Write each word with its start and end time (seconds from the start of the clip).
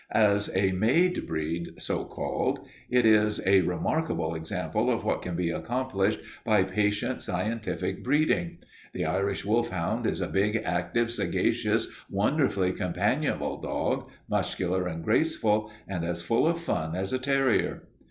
As 0.09 0.49
a 0.55 0.71
made 0.71 1.27
breed, 1.27 1.75
so 1.77 2.05
called, 2.05 2.61
it 2.89 3.05
is 3.05 3.39
a 3.45 3.61
remarkable 3.61 4.33
example 4.33 4.89
of 4.89 5.03
what 5.05 5.21
can 5.21 5.35
be 5.35 5.51
accomplished 5.51 6.19
by 6.43 6.63
patient, 6.63 7.21
scientific 7.21 8.03
breeding. 8.03 8.57
The 8.95 9.05
Irish 9.05 9.45
wolfhound 9.45 10.07
is 10.07 10.19
a 10.19 10.25
big, 10.27 10.55
active, 10.65 11.11
sagacious, 11.11 11.87
wonderfully 12.09 12.71
companionable 12.73 13.61
dog, 13.61 14.09
muscular 14.27 14.87
and 14.87 15.03
graceful, 15.03 15.69
and 15.87 16.03
as 16.03 16.23
full 16.23 16.47
of 16.47 16.59
fun 16.59 16.95
as 16.95 17.13
a 17.13 17.19
terrier. 17.19 17.83